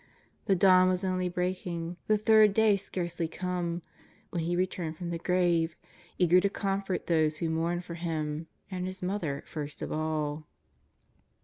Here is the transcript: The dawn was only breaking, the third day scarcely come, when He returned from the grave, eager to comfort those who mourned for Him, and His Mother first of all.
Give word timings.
The 0.45 0.55
dawn 0.55 0.89
was 0.89 1.05
only 1.05 1.29
breaking, 1.29 1.95
the 2.07 2.17
third 2.17 2.55
day 2.55 2.75
scarcely 2.75 3.27
come, 3.27 3.83
when 4.31 4.41
He 4.41 4.55
returned 4.55 4.97
from 4.97 5.11
the 5.11 5.19
grave, 5.19 5.75
eager 6.17 6.39
to 6.39 6.49
comfort 6.49 7.05
those 7.05 7.37
who 7.37 7.51
mourned 7.51 7.85
for 7.85 7.93
Him, 7.93 8.47
and 8.71 8.87
His 8.87 9.03
Mother 9.03 9.43
first 9.45 9.79
of 9.83 9.91
all. 9.91 10.47